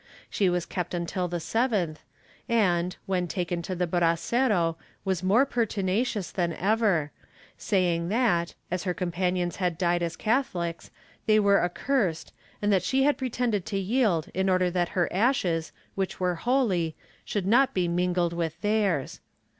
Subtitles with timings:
[0.31, 1.97] She was kept until the 7th
[2.49, 7.11] and, when taken to the brasero was more pertinacious, than ever,
[7.55, 10.89] saying that, as her companions had died as Catholics,
[11.27, 12.33] they were accursed
[12.63, 16.95] and that she had pretended to yield in order that her ashes, which were holy,
[17.23, 19.19] should not be mingled with theirs.